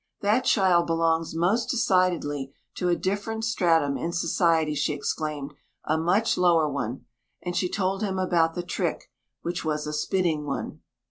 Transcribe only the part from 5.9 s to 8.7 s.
much lower one," and she told him about the